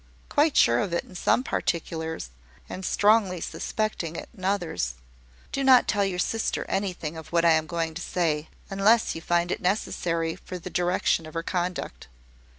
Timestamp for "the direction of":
10.57-11.35